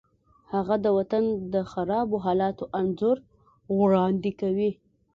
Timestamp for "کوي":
4.41-4.71